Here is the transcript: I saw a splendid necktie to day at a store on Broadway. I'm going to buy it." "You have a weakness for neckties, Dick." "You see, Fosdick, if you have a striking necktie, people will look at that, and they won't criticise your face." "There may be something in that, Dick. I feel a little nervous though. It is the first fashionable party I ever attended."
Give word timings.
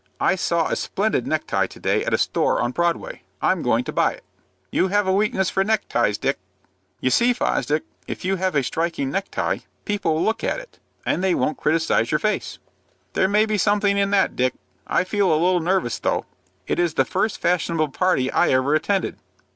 I 0.19 0.33
saw 0.33 0.67
a 0.67 0.75
splendid 0.75 1.27
necktie 1.27 1.67
to 1.67 1.79
day 1.79 2.03
at 2.03 2.11
a 2.11 2.17
store 2.17 2.59
on 2.59 2.71
Broadway. 2.71 3.21
I'm 3.39 3.61
going 3.61 3.83
to 3.83 3.93
buy 3.93 4.13
it." 4.13 4.23
"You 4.71 4.87
have 4.87 5.05
a 5.05 5.13
weakness 5.13 5.51
for 5.51 5.63
neckties, 5.63 6.17
Dick." 6.17 6.39
"You 7.01 7.11
see, 7.11 7.33
Fosdick, 7.33 7.83
if 8.07 8.25
you 8.25 8.37
have 8.37 8.55
a 8.55 8.63
striking 8.63 9.11
necktie, 9.11 9.59
people 9.85 10.15
will 10.15 10.23
look 10.23 10.43
at 10.43 10.57
that, 10.57 10.79
and 11.05 11.23
they 11.23 11.35
won't 11.35 11.59
criticise 11.59 12.09
your 12.11 12.17
face." 12.17 12.57
"There 13.13 13.27
may 13.27 13.45
be 13.45 13.59
something 13.59 13.95
in 13.95 14.09
that, 14.09 14.35
Dick. 14.35 14.55
I 14.87 15.03
feel 15.03 15.29
a 15.31 15.37
little 15.37 15.59
nervous 15.59 15.99
though. 15.99 16.25
It 16.65 16.79
is 16.79 16.95
the 16.95 17.05
first 17.05 17.37
fashionable 17.37 17.89
party 17.89 18.31
I 18.31 18.49
ever 18.49 18.73
attended." 18.73 19.19